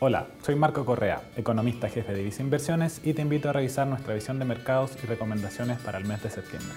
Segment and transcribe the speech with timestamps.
[0.00, 4.12] Hola, soy Marco Correa, economista jefe de Visa Inversiones y te invito a revisar nuestra
[4.12, 6.72] visión de mercados y recomendaciones para el mes de septiembre.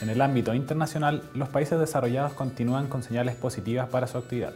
[0.00, 4.54] En el ámbito internacional, los países desarrollados continúan con señales positivas para su actividad.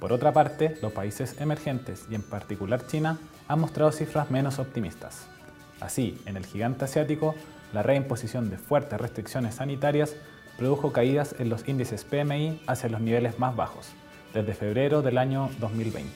[0.00, 5.26] Por otra parte, los países emergentes y en particular China han mostrado cifras menos optimistas.
[5.80, 7.34] Así, en el gigante asiático,
[7.76, 10.16] la reimposición de fuertes restricciones sanitarias
[10.56, 13.88] produjo caídas en los índices PMI hacia los niveles más bajos,
[14.32, 16.10] desde febrero del año 2020.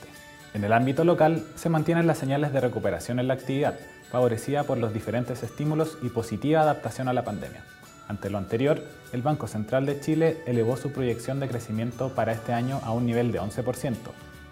[0.54, 3.78] En el ámbito local, se mantienen las señales de recuperación en la actividad,
[4.10, 7.62] favorecida por los diferentes estímulos y positiva adaptación a la pandemia.
[8.08, 12.54] Ante lo anterior, el Banco Central de Chile elevó su proyección de crecimiento para este
[12.54, 13.96] año a un nivel de 11%,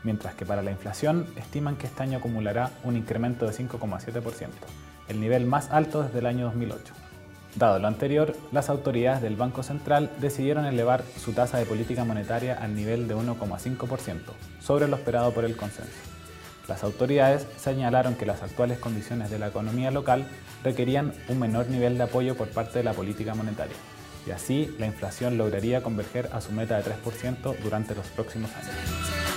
[0.04, 4.50] mientras que para la inflación estiman que este año acumulará un incremento de 5,7%,
[5.08, 6.94] el nivel más alto desde el año 2008.
[7.56, 12.54] Dado lo anterior, las autoridades del Banco Central decidieron elevar su tasa de política monetaria
[12.54, 14.18] al nivel de 1,5%,
[14.60, 15.90] sobre lo esperado por el consenso.
[16.68, 20.26] Las autoridades señalaron que las actuales condiciones de la economía local
[20.62, 23.76] requerían un menor nivel de apoyo por parte de la política monetaria,
[24.26, 29.27] y así la inflación lograría converger a su meta de 3% durante los próximos años.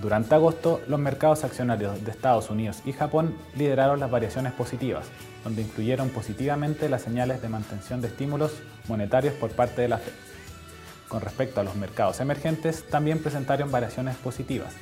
[0.00, 5.06] Durante agosto, los mercados accionarios de Estados Unidos y Japón lideraron las variaciones positivas,
[5.44, 8.52] donde influyeron positivamente las señales de mantención de estímulos
[8.88, 10.14] monetarios por parte de la Fed.
[11.08, 14.72] Con respecto a los mercados emergentes, también presentaron variaciones positivas,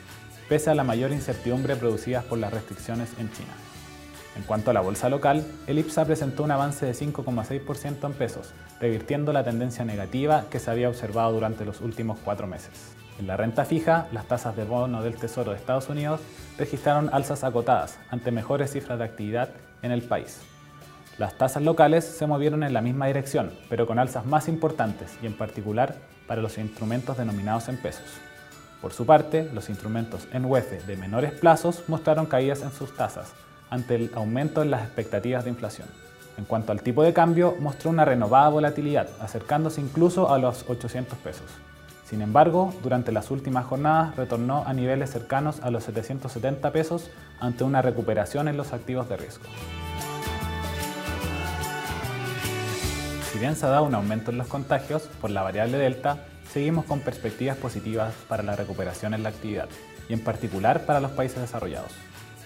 [0.48, 3.55] pese a la mayor incertidumbre producida por las restricciones en China.
[4.36, 8.53] En cuanto a la bolsa local, el IPSA presentó un avance de 5,6% en pesos,
[8.80, 12.97] revirtiendo la tendencia negativa que se había observado durante los últimos cuatro meses.
[13.19, 16.20] En la renta fija, las tasas de bono del Tesoro de Estados Unidos
[16.56, 19.48] registraron alzas acotadas ante mejores cifras de actividad
[19.83, 20.41] en el país.
[21.19, 25.26] Las tasas locales se movieron en la misma dirección, pero con alzas más importantes y
[25.26, 25.97] en particular
[26.28, 28.06] para los instrumentos denominados en pesos.
[28.81, 33.32] Por su parte, los instrumentos en UEF de menores plazos mostraron caídas en sus tasas
[33.69, 35.88] ante el aumento en las expectativas de inflación.
[36.37, 41.19] En cuanto al tipo de cambio, mostró una renovada volatilidad, acercándose incluso a los 800
[41.19, 41.47] pesos.
[42.08, 47.64] Sin embargo, durante las últimas jornadas retornó a niveles cercanos a los 770 pesos ante
[47.64, 49.44] una recuperación en los activos de riesgo.
[53.30, 56.86] Si bien se ha dado un aumento en los contagios por la variable Delta, seguimos
[56.86, 59.69] con perspectivas positivas para la recuperación en la actividad,
[60.08, 61.92] y en particular para los países desarrollados.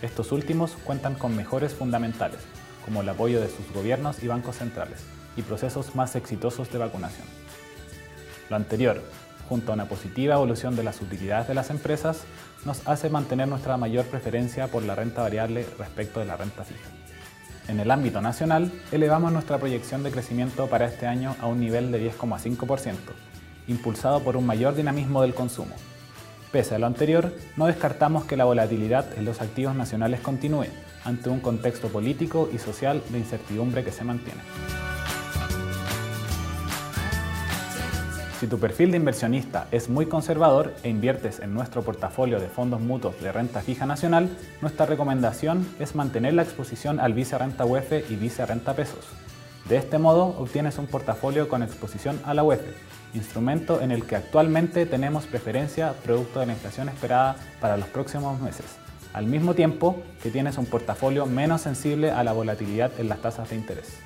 [0.02, 2.40] Estos últimos cuentan con mejores fundamentales,
[2.84, 5.04] como el apoyo de sus gobiernos y bancos centrales,
[5.36, 7.28] y procesos más exitosos de vacunación.
[8.50, 9.00] Lo anterior,
[9.52, 12.22] junto a una positiva evolución de las utilidades de las empresas,
[12.64, 16.88] nos hace mantener nuestra mayor preferencia por la renta variable respecto de la renta fija.
[17.68, 21.92] En el ámbito nacional, elevamos nuestra proyección de crecimiento para este año a un nivel
[21.92, 22.94] de 10,5%,
[23.66, 25.74] impulsado por un mayor dinamismo del consumo.
[26.50, 30.68] Pese a lo anterior, no descartamos que la volatilidad en los activos nacionales continúe
[31.04, 34.40] ante un contexto político y social de incertidumbre que se mantiene.
[38.42, 42.80] Si tu perfil de inversionista es muy conservador e inviertes en nuestro portafolio de fondos
[42.80, 48.10] mutuos de renta fija nacional, nuestra recomendación es mantener la exposición al Vice Renta UEF
[48.10, 49.06] y Vice Renta Pesos.
[49.68, 52.62] De este modo obtienes un portafolio con exposición a la UEF,
[53.14, 58.40] instrumento en el que actualmente tenemos preferencia producto de la inflación esperada para los próximos
[58.40, 58.66] meses,
[59.12, 63.50] al mismo tiempo que tienes un portafolio menos sensible a la volatilidad en las tasas
[63.50, 64.00] de interés.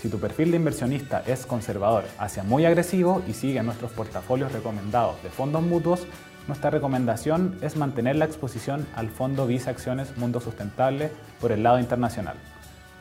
[0.00, 5.20] Si tu perfil de inversionista es conservador hacia muy agresivo y sigue nuestros portafolios recomendados
[5.24, 6.06] de fondos mutuos,
[6.46, 11.10] nuestra recomendación es mantener la exposición al fondo Visa Acciones Mundo Sustentable
[11.40, 12.36] por el lado internacional.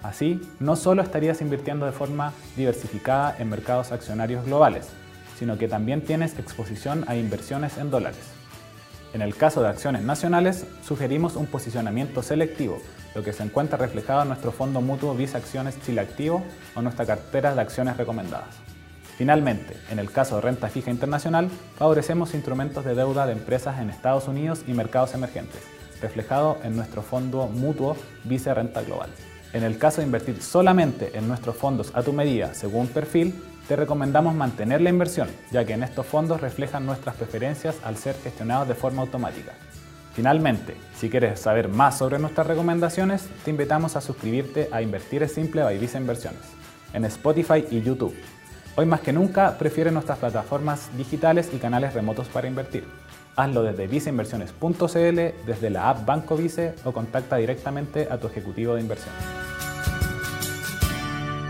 [0.01, 4.89] Así, no solo estarías invirtiendo de forma diversificada en mercados accionarios globales,
[5.37, 8.37] sino que también tienes exposición a inversiones en dólares.
[9.13, 12.80] En el caso de acciones nacionales, sugerimos un posicionamiento selectivo
[13.18, 16.44] lo que se encuentra reflejado en nuestro fondo mutuo Visa Acciones Chile Activo
[16.75, 18.56] o nuestra cartera de acciones recomendadas.
[19.18, 23.89] Finalmente, en el caso de renta fija internacional, favorecemos instrumentos de deuda de empresas en
[23.89, 25.63] Estados Unidos y mercados emergentes,
[26.00, 29.10] reflejado en nuestro fondo mutuo Visa Renta Global.
[29.53, 33.33] En el caso de invertir solamente en nuestros fondos a tu medida según perfil,
[33.67, 38.15] te recomendamos mantener la inversión, ya que en estos fondos reflejan nuestras preferencias al ser
[38.15, 39.53] gestionados de forma automática.
[40.13, 45.33] Finalmente, si quieres saber más sobre nuestras recomendaciones, te invitamos a suscribirte a Invertir es
[45.33, 46.41] Simple by Visa Inversiones
[46.93, 48.15] en Spotify y YouTube.
[48.75, 52.85] Hoy más que nunca prefiere nuestras plataformas digitales y canales remotos para invertir.
[53.35, 58.81] Hazlo desde viceinversiones.cl, desde la app Banco Vice o contacta directamente a tu ejecutivo de
[58.81, 59.13] inversión.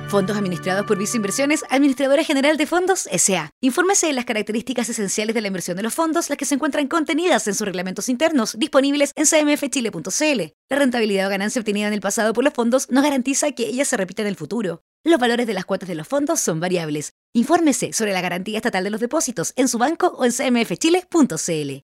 [0.10, 3.52] Fondos administrados por Vice Inversiones, Administradora General de Fondos, S.A.
[3.60, 6.88] Infórmese de las características esenciales de la inversión de los fondos, las que se encuentran
[6.88, 10.42] contenidas en sus reglamentos internos, disponibles en cmfchile.cl.
[10.70, 13.84] La rentabilidad o ganancia obtenida en el pasado por los fondos no garantiza que ella
[13.84, 14.82] se repita en el futuro.
[15.04, 17.14] Los valores de las cuotas de los fondos son variables.
[17.34, 21.87] Infórmese sobre la garantía estatal de los depósitos en su banco o en cmfchile.cl.